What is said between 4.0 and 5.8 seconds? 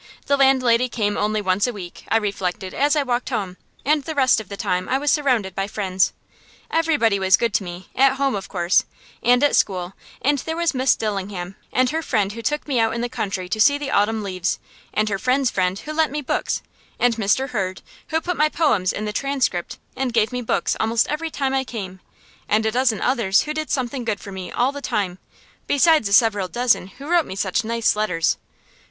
the rest of the time I was surrounded by